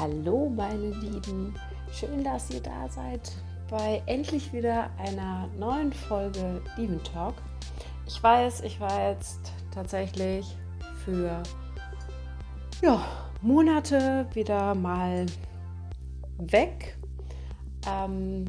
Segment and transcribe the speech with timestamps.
[0.00, 1.54] Hallo meine Lieben,
[1.92, 3.32] schön, dass ihr da seid
[3.68, 7.34] bei endlich wieder einer neuen Folge Demon Talk.
[8.06, 10.56] Ich weiß, ich war jetzt tatsächlich
[11.04, 11.42] für
[12.80, 13.04] ja,
[13.42, 15.26] Monate wieder mal
[16.38, 16.96] weg.
[17.86, 18.46] Ähm,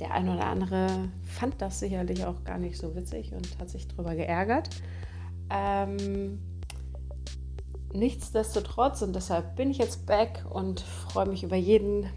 [0.00, 0.88] der eine oder andere
[1.22, 4.68] fand das sicherlich auch gar nicht so witzig und hat sich darüber geärgert.
[5.48, 6.40] Ähm,
[7.92, 12.08] nichtsdestotrotz, und deshalb bin ich jetzt back und freue mich über jeden,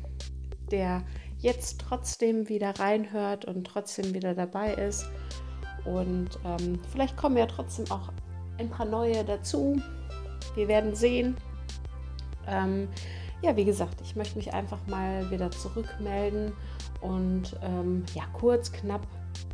[0.71, 1.03] der
[1.37, 5.05] jetzt trotzdem wieder reinhört und trotzdem wieder dabei ist.
[5.85, 8.11] Und ähm, vielleicht kommen ja trotzdem auch
[8.57, 9.81] ein paar neue dazu.
[10.55, 11.35] Wir werden sehen.
[12.47, 12.87] Ähm,
[13.41, 16.53] ja, wie gesagt, ich möchte mich einfach mal wieder zurückmelden
[17.01, 19.05] und ähm, ja, kurz, knapp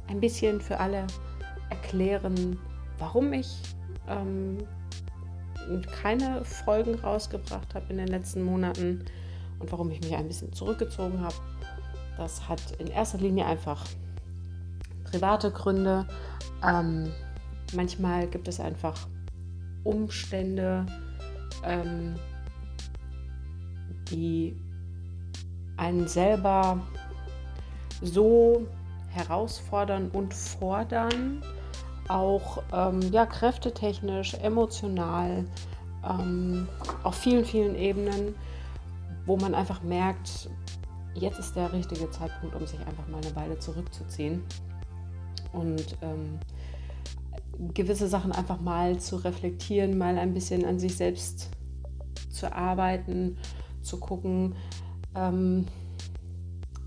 [0.07, 1.07] ein bisschen für alle
[1.71, 2.59] erklären,
[2.99, 3.57] warum ich
[4.07, 4.59] ähm,
[6.01, 9.05] keine Folgen rausgebracht habe in den letzten Monaten
[9.59, 11.35] und warum ich mich ein bisschen zurückgezogen habe.
[12.17, 13.85] Das hat in erster Linie einfach
[15.05, 16.05] private Gründe.
[16.63, 17.11] Ähm,
[17.73, 19.07] manchmal gibt es einfach
[19.83, 20.85] Umstände,
[21.63, 22.16] ähm,
[24.11, 24.55] die
[25.77, 26.81] einen selber
[28.01, 28.67] so
[29.09, 31.41] herausfordern und fordern,
[32.09, 35.45] auch ähm, ja, kräftetechnisch, emotional,
[36.07, 36.67] ähm,
[37.03, 38.35] auf vielen, vielen Ebenen,
[39.25, 40.49] wo man einfach merkt,
[41.13, 44.43] jetzt ist der richtige Zeitpunkt, um sich einfach mal eine Weile zurückzuziehen
[45.53, 46.39] und ähm,
[47.73, 51.49] gewisse Sachen einfach mal zu reflektieren, mal ein bisschen an sich selbst
[52.29, 53.38] zu arbeiten,
[53.81, 54.55] zu gucken,
[55.16, 55.66] ähm,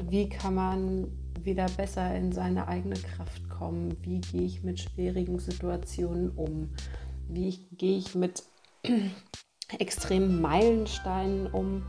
[0.09, 1.07] wie kann man
[1.45, 6.71] wieder besser in seine eigene Kraft kommen, wie gehe ich mit schwierigen Situationen um,
[7.29, 8.43] wie gehe ich mit
[9.79, 11.83] extremen Meilensteinen um?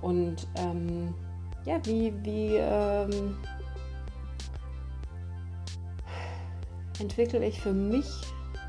[0.00, 1.14] Und ähm,
[1.64, 3.36] ja, wie, wie ähm,
[6.98, 8.06] entwickle ich für mich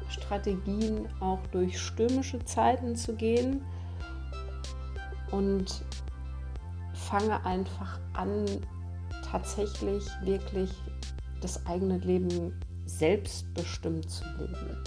[0.10, 3.62] Strategien, auch durch stürmische Zeiten zu gehen?
[5.32, 5.84] Und
[6.94, 8.46] fange einfach an,
[9.34, 10.70] tatsächlich wirklich
[11.42, 12.54] das eigene Leben
[12.86, 14.78] selbstbestimmt zu leben.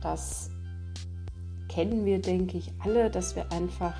[0.00, 0.50] Das
[1.68, 3.94] kennen wir, denke ich, alle, dass wir einfach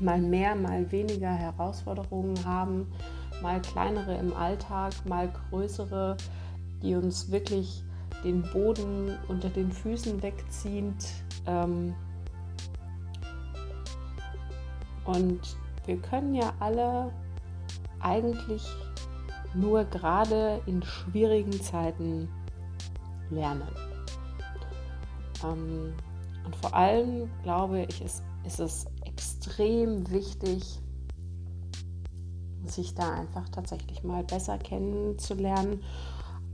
[0.00, 2.86] mal mehr, mal weniger Herausforderungen haben,
[3.42, 6.16] mal kleinere im Alltag, mal größere,
[6.82, 7.82] die uns wirklich
[8.22, 11.12] den Boden unter den Füßen wegzieht.
[11.46, 11.92] Ähm,
[15.04, 15.40] und
[15.86, 17.10] wir können ja alle
[18.00, 18.66] eigentlich
[19.54, 22.28] nur gerade in schwierigen Zeiten
[23.30, 23.68] lernen.
[25.44, 25.94] Ähm,
[26.44, 30.80] und vor allem glaube ich, ist, ist es extrem wichtig,
[32.66, 35.82] sich da einfach tatsächlich mal besser kennenzulernen,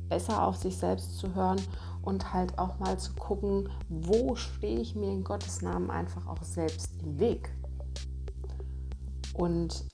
[0.08, 1.60] besser auf sich selbst zu hören
[2.02, 6.42] und halt auch mal zu gucken, wo stehe ich mir in Gottes Namen einfach auch
[6.42, 7.50] selbst im Weg.
[9.34, 9.86] Und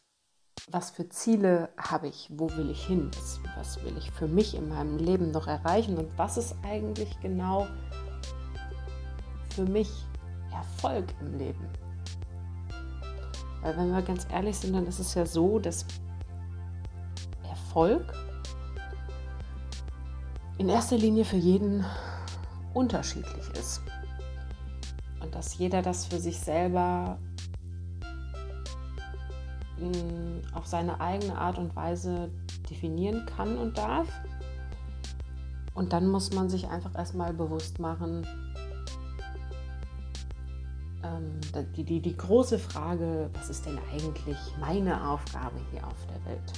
[0.71, 3.11] was für Ziele habe ich, wo will ich hin,
[3.57, 7.67] was, will ich für mich in meinem Leben noch erreichen und was ist eigentlich genau
[9.55, 9.91] für mich
[10.53, 11.69] Erfolg im Leben.
[13.63, 15.85] Weil wenn wir ganz ehrlich sind, dann ist es ja so, dass
[17.49, 18.13] Erfolg
[20.59, 21.85] in erster Linie für jeden
[22.75, 23.83] unterschiedlich ist.
[25.21, 27.19] Und dass jeder das für sich selber
[30.55, 32.31] auf seine eigene Art und Weise
[32.71, 34.09] definieren kann und darf.
[35.75, 38.27] Und dann muss man sich einfach erstmal bewusst machen,
[41.03, 41.41] ähm,
[41.77, 46.53] die, die, die große Frage, was ist denn eigentlich meine Aufgabe hier auf der Welt?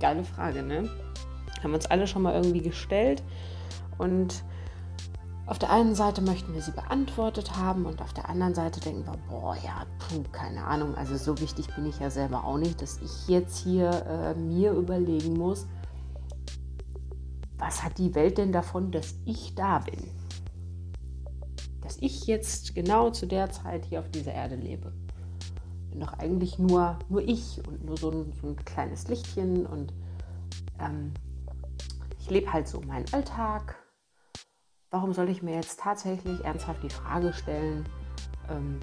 [0.00, 0.88] Geile Frage, ne?
[1.62, 3.22] Haben wir uns alle schon mal irgendwie gestellt
[3.98, 4.44] und
[5.48, 9.06] auf der einen Seite möchten wir sie beantwortet haben und auf der anderen Seite denken
[9.06, 12.82] wir, boah, ja, puh, keine Ahnung, also so wichtig bin ich ja selber auch nicht,
[12.82, 15.66] dass ich jetzt hier äh, mir überlegen muss,
[17.56, 20.10] was hat die Welt denn davon, dass ich da bin?
[21.80, 24.92] Dass ich jetzt genau zu der Zeit hier auf dieser Erde lebe.
[25.88, 29.94] Bin doch eigentlich nur, nur ich und nur so ein, so ein kleines Lichtchen und
[30.78, 31.14] ähm,
[32.20, 33.87] ich lebe halt so meinen Alltag
[34.90, 37.84] warum soll ich mir jetzt tatsächlich ernsthaft die Frage stellen,
[38.48, 38.80] ähm,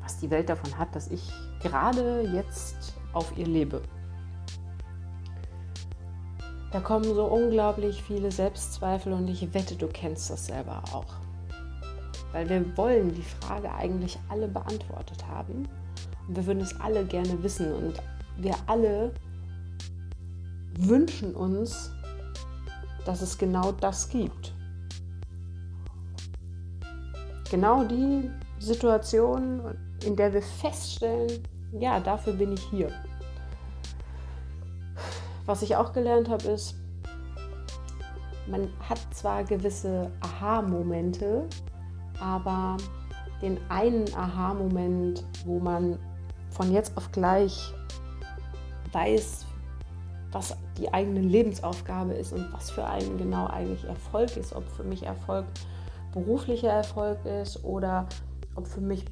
[0.00, 1.30] was die Welt davon hat, dass ich
[1.62, 3.82] gerade jetzt auf ihr lebe?
[6.72, 11.16] Da kommen so unglaublich viele Selbstzweifel und ich wette, du kennst das selber auch.
[12.32, 15.68] weil wir wollen die Frage eigentlich alle beantwortet haben.
[16.28, 17.94] Und wir würden es alle gerne wissen und
[18.36, 19.12] wir alle
[20.78, 21.90] wünschen uns,
[23.04, 24.54] dass es genau das gibt.
[27.50, 28.30] Genau die
[28.60, 31.42] Situation, in der wir feststellen,
[31.72, 32.90] ja, dafür bin ich hier.
[35.46, 36.76] Was ich auch gelernt habe, ist,
[38.46, 41.48] man hat zwar gewisse Aha-Momente,
[42.20, 42.76] aber
[43.42, 45.98] den einen Aha-Moment, wo man
[46.50, 47.72] von jetzt auf gleich
[48.92, 49.46] weiß,
[50.32, 54.84] was die eigene Lebensaufgabe ist und was für einen genau eigentlich Erfolg ist, ob für
[54.84, 55.46] mich Erfolg
[56.12, 58.08] beruflicher Erfolg ist oder
[58.54, 59.04] ob für mich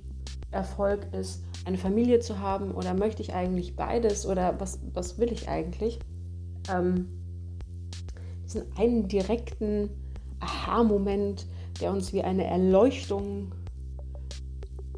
[0.50, 5.32] Erfolg ist, eine Familie zu haben oder möchte ich eigentlich beides oder was, was will
[5.32, 5.98] ich eigentlich?
[6.72, 7.08] Ähm,
[8.44, 9.90] diesen einen direkten
[10.40, 11.46] Aha-Moment,
[11.80, 13.52] der uns wie eine Erleuchtung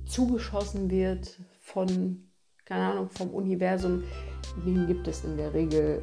[0.07, 2.29] zugeschossen wird von,
[2.65, 4.05] keine Ahnung, vom Universum,
[4.65, 6.03] den gibt es in der Regel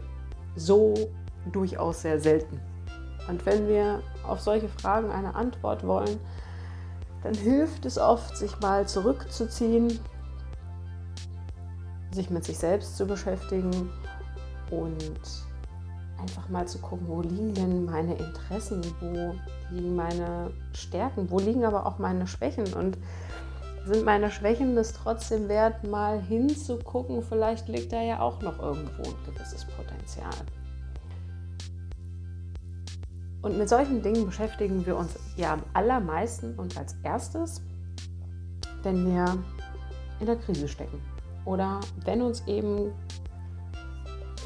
[0.55, 0.93] so
[1.51, 2.59] durchaus sehr selten.
[3.29, 6.19] Und wenn wir auf solche Fragen eine Antwort wollen,
[7.23, 9.99] dann hilft es oft, sich mal zurückzuziehen,
[12.11, 13.89] sich mit sich selbst zu beschäftigen
[14.71, 15.19] und
[16.19, 19.35] einfach mal zu gucken, wo liegen denn meine Interessen, wo
[19.71, 22.97] liegen meine Stärken, wo liegen aber auch meine Schwächen und
[23.85, 29.03] sind meine Schwächen es trotzdem wert, mal hinzugucken, vielleicht liegt da ja auch noch irgendwo
[29.03, 30.33] ein gewisses Potenzial.
[33.47, 37.61] Und mit solchen Dingen beschäftigen wir uns ja am allermeisten und als erstes,
[38.83, 39.41] wenn wir
[40.19, 40.99] in der Krise stecken
[41.45, 42.91] oder wenn uns eben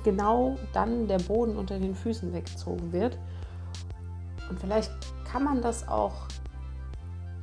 [0.03, 3.18] genau dann der Boden unter den Füßen weggezogen wird.
[4.51, 4.92] Und vielleicht
[5.25, 6.27] kann man das auch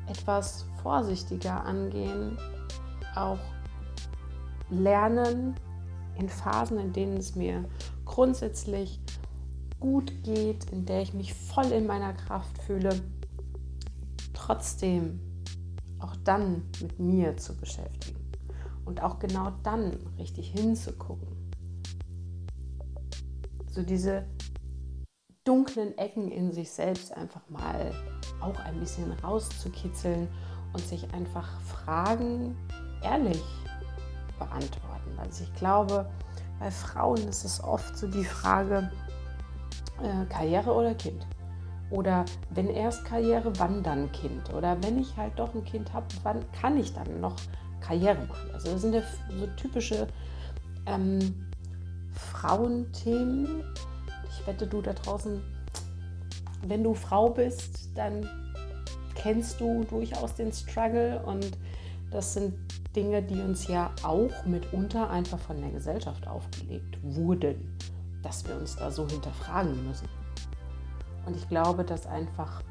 [0.06, 2.38] etwas vorsichtiger angehen,
[3.16, 3.40] auch
[4.70, 5.56] lernen
[6.16, 7.64] in Phasen, in denen es mir
[8.04, 9.00] grundsätzlich
[9.80, 13.00] gut geht, in der ich mich voll in meiner Kraft fühle,
[14.34, 15.20] trotzdem
[16.00, 18.18] auch dann mit mir zu beschäftigen
[18.84, 21.28] und auch genau dann richtig hinzugucken.
[23.70, 24.24] So diese
[25.44, 27.92] dunklen Ecken in sich selbst einfach mal
[28.40, 30.28] auch ein bisschen rauszukitzeln
[30.72, 32.56] und sich einfach Fragen
[33.02, 33.42] ehrlich
[34.38, 35.18] beantworten.
[35.18, 36.10] Also ich glaube,
[36.58, 38.90] bei Frauen ist es oft so die Frage,
[40.02, 41.26] äh, Karriere oder Kind?
[41.90, 44.52] Oder wenn erst Karriere, wann dann Kind?
[44.52, 47.36] Oder wenn ich halt doch ein Kind habe, wann kann ich dann noch
[47.80, 48.50] Karriere machen?
[48.52, 49.02] Also das sind ja
[49.38, 50.06] so typische
[50.86, 51.46] ähm,
[52.12, 53.64] Frauenthemen.
[54.28, 55.42] Ich wette, du da draußen,
[56.66, 58.28] wenn du Frau bist, dann
[59.14, 61.56] kennst du durchaus den Struggle und
[62.10, 62.54] das sind
[62.94, 67.76] Dinge, die uns ja auch mitunter einfach von der Gesellschaft aufgelegt wurden
[68.28, 70.06] dass wir uns da so hinterfragen müssen.
[71.24, 72.62] Und ich glaube, dass einfach,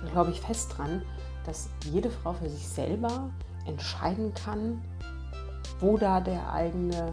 [0.00, 1.02] da glaube ich fest dran,
[1.44, 3.28] dass jede Frau für sich selber
[3.66, 4.80] entscheiden kann,
[5.80, 7.12] wo da der eigene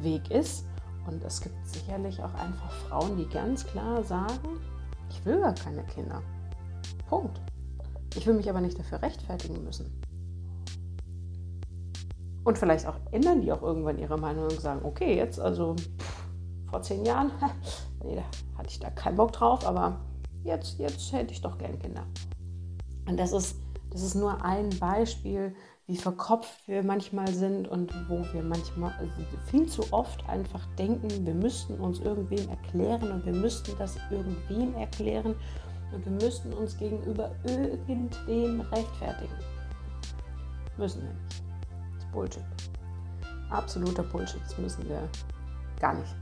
[0.00, 0.64] Weg ist.
[1.06, 4.58] Und es gibt sicherlich auch einfach Frauen, die ganz klar sagen,
[5.10, 6.22] ich will gar keine Kinder.
[7.06, 7.38] Punkt.
[8.16, 9.92] Ich will mich aber nicht dafür rechtfertigen müssen.
[12.44, 16.17] Und vielleicht auch ändern die auch irgendwann ihre Meinung und sagen, okay, jetzt also pff,
[16.70, 17.32] vor zehn Jahren,
[18.04, 18.22] nee, da
[18.58, 20.00] hatte ich da keinen Bock drauf, aber
[20.44, 22.04] jetzt, jetzt hätte ich doch gern Kinder.
[23.08, 23.56] Und das ist,
[23.90, 25.54] das ist nur ein Beispiel,
[25.86, 29.12] wie verkopft wir manchmal sind und wo wir manchmal also
[29.46, 34.74] viel zu oft einfach denken, wir müssten uns irgendwem erklären und wir müssten das irgendwem
[34.74, 35.34] erklären
[35.92, 39.32] und wir müssten uns gegenüber irgendwem rechtfertigen.
[40.76, 41.42] Müssen wir nicht.
[41.94, 42.44] Das ist Bullshit.
[43.48, 44.42] Absoluter Bullshit.
[44.42, 45.08] Das müssen wir
[45.80, 46.14] gar nicht.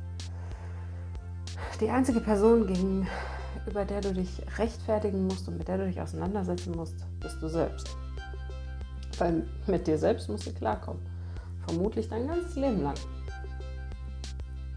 [1.81, 6.75] Die einzige Person, gegenüber der du dich rechtfertigen musst und mit der du dich auseinandersetzen
[6.75, 7.95] musst, bist du selbst.
[9.19, 11.03] Weil mit dir selbst musst du klarkommen.
[11.67, 12.95] Vermutlich dein ganzes Leben lang.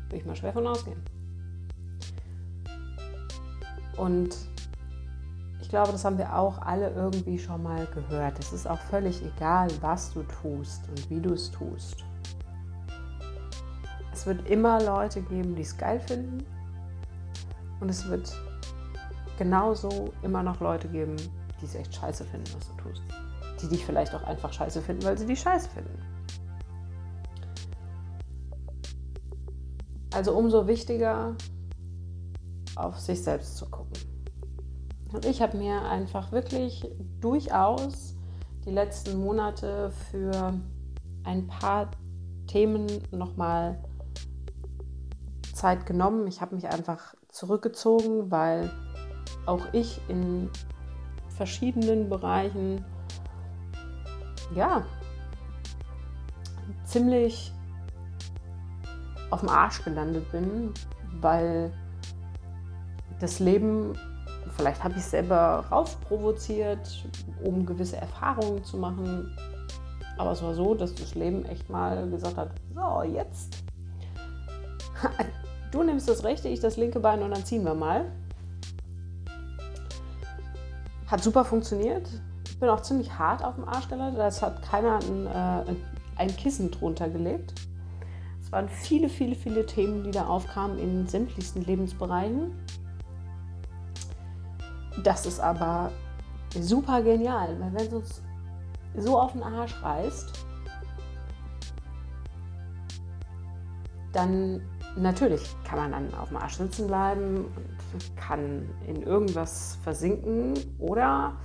[0.10, 1.02] Will ich mal schwer von ausgehen.
[3.96, 4.36] Und
[5.62, 8.40] ich glaube, das haben wir auch alle irgendwie schon mal gehört.
[8.40, 12.04] Es ist auch völlig egal, was du tust und wie du es tust.
[14.12, 16.46] Es wird immer Leute geben, die es geil finden
[17.80, 18.36] und es wird
[19.38, 21.16] genauso immer noch Leute geben,
[21.62, 23.04] die es echt scheiße finden, was du tust.
[23.62, 26.00] Die dich vielleicht auch einfach scheiße finden, weil sie dich scheiße finden.
[30.14, 31.36] Also umso wichtiger,
[32.76, 33.94] auf sich selbst zu gucken.
[35.12, 36.88] Und ich habe mir einfach wirklich
[37.20, 38.16] durchaus
[38.66, 40.54] die letzten Monate für
[41.24, 41.92] ein paar
[42.48, 43.82] Themen nochmal
[45.54, 46.28] Zeit genommen.
[46.28, 48.70] Ich habe mich einfach zurückgezogen, weil
[49.46, 50.50] auch ich in
[51.30, 52.84] verschiedenen Bereichen
[54.54, 54.84] ja
[56.84, 57.54] ziemlich
[59.30, 60.74] auf dem Arsch gelandet bin,
[61.22, 61.72] weil
[63.20, 63.94] das Leben,
[64.58, 67.06] vielleicht habe ich es selber rausprovoziert,
[67.44, 69.36] um gewisse Erfahrungen zu machen.
[70.18, 73.64] Aber es war so, dass das Leben echt mal gesagt hat, so, jetzt.
[75.72, 78.12] Du nimmst das rechte, ich das linke Bein und dann ziehen wir mal.
[81.08, 82.08] Hat super funktioniert.
[82.46, 84.20] Ich bin auch ziemlich hart auf dem Arsch gelandet.
[84.20, 85.76] Das hat keiner ein, äh,
[86.16, 87.54] ein Kissen drunter gelegt.
[88.42, 92.52] Es waren viele, viele, viele Themen, die da aufkamen in sämtlichsten Lebensbereichen.
[95.04, 95.92] Das ist aber
[96.60, 98.22] super genial, weil wenn es uns
[98.98, 100.46] so auf den Arsch reißt,
[104.12, 104.62] dann
[105.02, 107.46] natürlich kann man dann auf dem Arsch sitzen bleiben
[107.94, 111.38] und kann in irgendwas versinken oder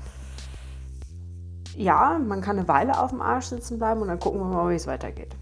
[1.77, 4.71] ja, man kann eine Weile auf dem Arsch sitzen bleiben und dann gucken wir mal,
[4.71, 5.37] wie es weitergeht.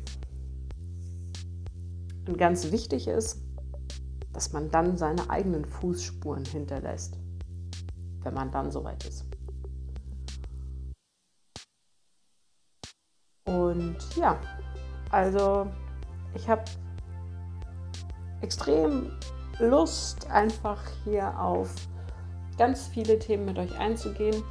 [2.26, 3.42] Und ganz wichtig ist,
[4.32, 7.18] dass man dann seine eigenen Fußspuren hinterlässt,
[8.22, 9.26] wenn man dann soweit ist.
[13.44, 14.38] Und ja,
[15.10, 15.66] also
[16.34, 16.62] ich habe
[18.42, 19.10] extrem
[19.58, 21.74] Lust, einfach hier auf
[22.58, 24.42] ganz viele Themen mit euch einzugehen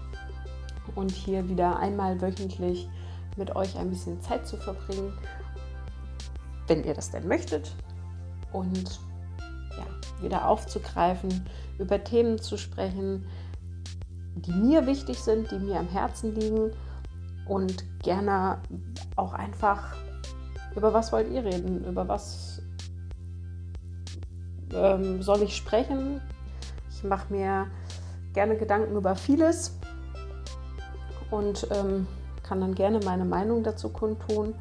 [0.95, 2.89] und hier wieder einmal wöchentlich
[3.37, 5.13] mit euch ein bisschen Zeit zu verbringen
[6.71, 7.75] wenn ihr das denn möchtet.
[8.53, 8.99] Und
[9.71, 11.45] ja, wieder aufzugreifen,
[11.77, 13.25] über Themen zu sprechen,
[14.35, 16.71] die mir wichtig sind, die mir am Herzen liegen
[17.45, 18.61] und gerne
[19.17, 19.95] auch einfach,
[20.75, 22.61] über was wollt ihr reden, über was
[24.73, 26.21] ähm, soll ich sprechen.
[26.89, 27.67] Ich mache mir
[28.33, 29.77] gerne Gedanken über vieles
[31.29, 32.07] und ähm,
[32.43, 34.53] kann dann gerne meine Meinung dazu kundtun.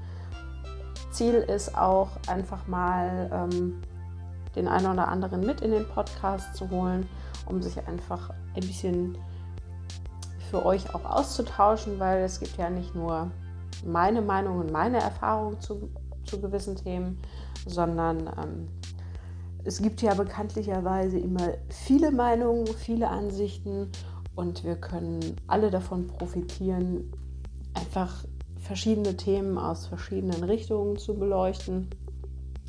[1.10, 3.82] Ziel ist auch einfach mal ähm,
[4.56, 7.08] den einen oder anderen mit in den Podcast zu holen,
[7.46, 9.18] um sich einfach ein bisschen
[10.50, 13.30] für euch auch auszutauschen, weil es gibt ja nicht nur
[13.84, 15.90] meine Meinung und meine Erfahrung zu,
[16.24, 17.18] zu gewissen Themen,
[17.66, 18.68] sondern ähm,
[19.64, 23.90] es gibt ja bekanntlicherweise immer viele Meinungen, viele Ansichten
[24.34, 27.12] und wir können alle davon profitieren,
[27.74, 28.24] einfach
[28.58, 31.88] verschiedene Themen aus verschiedenen Richtungen zu beleuchten.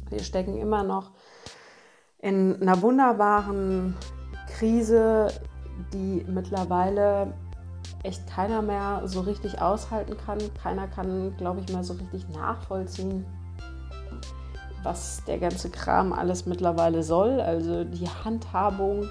[0.10, 1.12] Wir stecken immer noch
[2.20, 3.96] in einer wunderbaren
[4.50, 5.28] Krise,
[5.94, 7.34] die mittlerweile
[8.04, 10.40] echt keiner mehr so richtig aushalten kann.
[10.62, 13.26] Keiner kann, glaube ich, mehr so richtig nachvollziehen,
[14.84, 17.40] was der ganze Kram alles mittlerweile soll.
[17.40, 19.08] Also die Handhabung,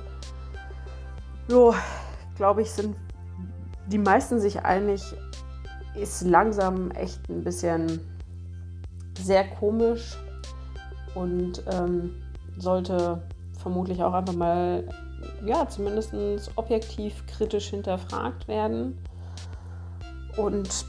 [1.49, 1.75] so,
[2.37, 2.97] glaube ich, sind
[3.87, 5.03] die meisten sich einig,
[5.95, 8.01] ist langsam echt ein bisschen
[9.19, 10.17] sehr komisch
[11.15, 12.15] und ähm,
[12.57, 13.23] sollte
[13.59, 14.89] vermutlich auch einfach mal,
[15.45, 16.15] ja, zumindest
[16.57, 18.99] objektiv kritisch hinterfragt werden.
[20.37, 20.87] Und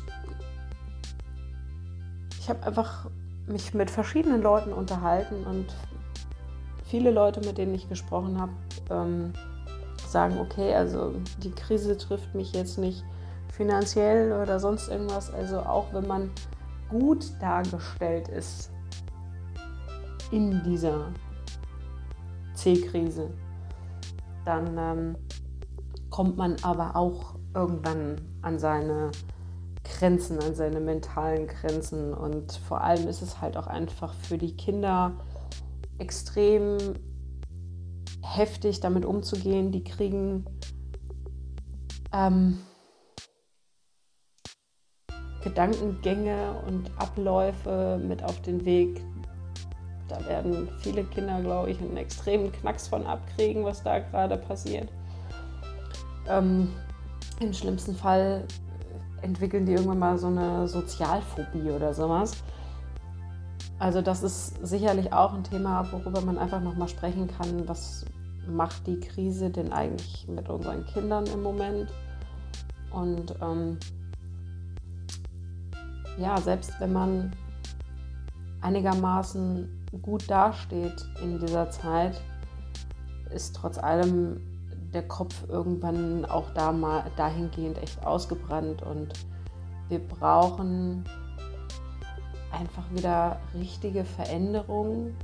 [2.40, 3.10] ich habe einfach
[3.51, 5.67] mich mit verschiedenen Leuten unterhalten und
[6.86, 8.51] viele Leute, mit denen ich gesprochen habe,
[8.89, 9.34] ähm,
[10.08, 13.03] sagen, okay, also die Krise trifft mich jetzt nicht
[13.51, 15.34] finanziell oder sonst irgendwas.
[15.34, 16.31] Also auch wenn man
[16.89, 18.72] gut dargestellt ist
[20.31, 21.08] in dieser
[22.53, 23.29] C-Krise,
[24.46, 25.15] dann ähm,
[26.10, 29.12] kommt man aber auch irgendwann an seine
[29.98, 32.13] Grenzen, an seine mentalen Grenzen.
[32.13, 35.13] Und vor allem ist es halt auch einfach für die Kinder
[35.98, 36.77] extrem
[38.21, 39.71] heftig damit umzugehen.
[39.71, 40.45] Die kriegen
[42.13, 42.60] ähm,
[45.43, 49.01] Gedankengänge und Abläufe mit auf den Weg.
[50.07, 54.89] Da werden viele Kinder, glaube ich, einen extremen Knacks von abkriegen, was da gerade passiert.
[56.27, 56.69] Ähm,
[57.39, 58.45] Im schlimmsten Fall
[59.22, 62.44] entwickeln die irgendwann mal so eine Sozialphobie oder sowas.
[63.80, 67.68] Also das ist sicherlich auch ein Thema, worüber man einfach nochmal sprechen kann.
[67.68, 68.06] Was
[68.48, 71.90] macht die Krise denn eigentlich mit unseren Kindern im Moment?
[72.92, 73.80] Und ähm,
[76.18, 77.32] ja, selbst wenn man
[78.62, 82.22] einigermaßen gut dasteht in dieser Zeit,
[83.34, 84.42] ist trotz allem
[84.93, 88.81] der Kopf irgendwann auch da mal dahingehend echt ausgebrannt.
[88.83, 89.13] Und
[89.89, 91.03] wir brauchen
[92.51, 95.15] einfach wieder richtige Veränderungen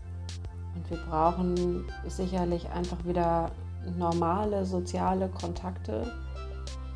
[0.75, 3.51] und wir brauchen sicherlich einfach wieder
[3.97, 6.11] normale soziale Kontakte,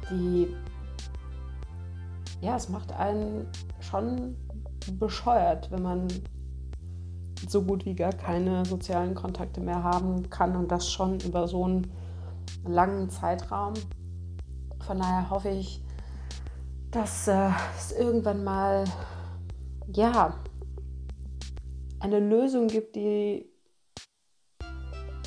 [0.09, 0.47] die,
[2.41, 3.47] ja, es macht einen
[3.79, 4.35] schon
[4.99, 6.07] bescheuert, wenn man
[7.47, 10.55] so gut wie gar keine sozialen Kontakte mehr haben kann.
[10.55, 11.91] Und das schon über so einen
[12.65, 13.73] langen Zeitraum.
[14.85, 15.83] Von daher hoffe ich,
[16.91, 18.85] dass äh, es irgendwann mal
[19.93, 20.35] ja
[21.99, 23.49] eine Lösung gibt, die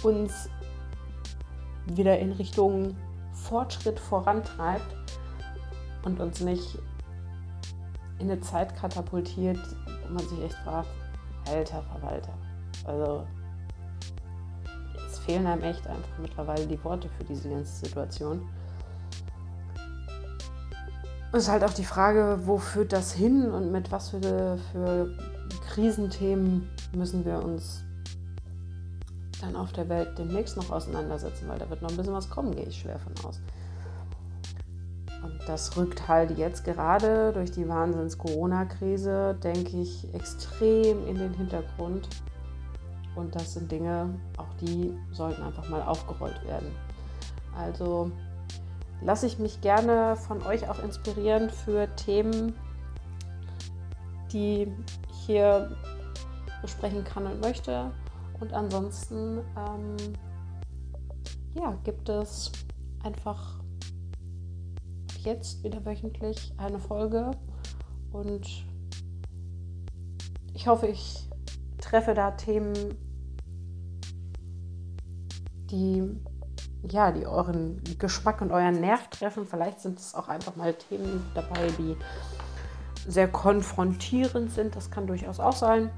[0.02, 0.48] uns
[1.86, 2.96] wieder in Richtung
[3.32, 4.94] Fortschritt vorantreibt
[6.04, 6.78] und uns nicht
[8.18, 9.58] in eine Zeit katapultiert,
[10.06, 10.88] wo man sich echt fragt,
[11.48, 12.34] alter Verwalter.
[12.86, 13.26] Also
[15.24, 18.42] fehlen einem echt einfach mittlerweile die Worte für diese ganze Situation.
[21.32, 25.10] Es ist halt auch die Frage, wo führt das hin und mit was für, für
[25.68, 27.82] Krisenthemen müssen wir uns
[29.40, 32.54] dann auf der Welt demnächst noch auseinandersetzen, weil da wird noch ein bisschen was kommen,
[32.54, 33.40] gehe ich schwer von aus.
[35.24, 42.08] Und das rückt halt jetzt gerade durch die Wahnsinns-Corona-Krise, denke ich, extrem in den Hintergrund.
[43.16, 46.70] Und das sind Dinge, auch die sollten einfach mal aufgerollt werden.
[47.56, 48.10] Also
[49.02, 52.54] lasse ich mich gerne von euch auch inspirieren für Themen,
[54.32, 54.72] die
[55.10, 55.76] ich hier
[56.62, 57.92] besprechen kann und möchte.
[58.40, 59.96] Und ansonsten ähm,
[61.54, 62.50] ja, gibt es
[63.04, 63.60] einfach
[65.18, 67.30] jetzt wieder wöchentlich eine Folge
[68.12, 68.66] und
[70.52, 71.28] ich hoffe, ich
[71.78, 72.74] treffe da Themen,
[75.74, 76.02] die
[76.90, 79.46] ja, die euren Geschmack und euren Nerv treffen.
[79.46, 81.96] Vielleicht sind es auch einfach mal Themen dabei, die
[83.06, 84.76] sehr konfrontierend sind.
[84.76, 85.90] Das kann durchaus auch sein.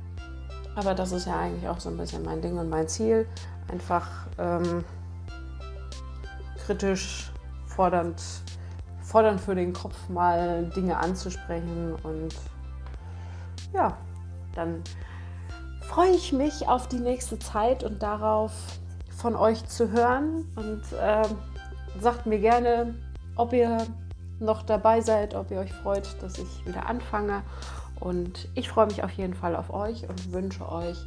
[0.76, 3.26] Aber das ist ja eigentlich auch so ein bisschen mein Ding und mein Ziel.
[3.68, 4.84] Einfach ähm,
[6.64, 7.32] kritisch,
[7.66, 8.22] fordernd,
[9.02, 11.94] fordernd für den Kopf mal Dinge anzusprechen.
[12.02, 12.34] Und
[13.72, 13.96] ja,
[14.54, 14.82] dann
[15.80, 18.52] freue ich mich auf die nächste Zeit und darauf,
[19.16, 20.50] von euch zu hören.
[20.56, 21.26] Und äh,
[22.00, 22.94] sagt mir gerne,
[23.36, 23.86] ob ihr
[24.38, 27.42] noch dabei seid, ob ihr euch freut, dass ich wieder anfange
[28.00, 30.98] und ich freue mich auf jeden Fall auf euch und wünsche euch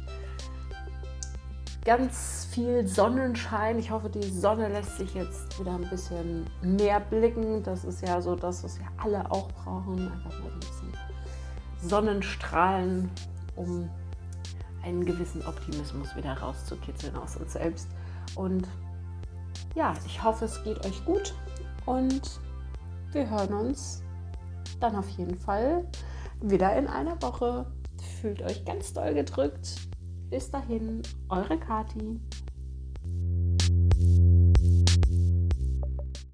[1.84, 3.78] ganz viel Sonnenschein.
[3.78, 7.62] Ich hoffe, die Sonne lässt sich jetzt wieder ein bisschen mehr blicken.
[7.62, 10.10] Das ist ja so das, was wir alle auch brauchen.
[10.12, 10.92] Einfach mal ein bisschen
[11.82, 13.10] Sonnenstrahlen,
[13.56, 13.88] um
[14.82, 17.88] einen gewissen Optimismus wieder rauszukitzeln aus uns selbst.
[18.36, 18.68] Und
[19.74, 21.34] ja, ich hoffe, es geht euch gut
[21.86, 22.40] und
[23.12, 24.02] wir hören uns
[24.80, 25.86] dann auf jeden Fall
[26.40, 27.66] wieder in einer Woche.
[28.20, 29.88] Fühlt euch ganz doll gedrückt.
[30.30, 32.20] Bis dahin, eure Kati.